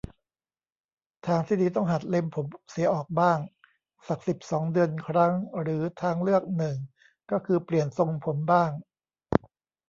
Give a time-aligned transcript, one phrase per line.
[1.27, 3.39] ทางที่ดีต้องหัดเล็มผมเสียออกบ้าง
[4.07, 6.77] สัก สิบสอง เดือนครั้ง หรือทางเลือกหนึ่ง
[7.31, 8.71] ก็คือเปลี่ยนทรงผมบ้าง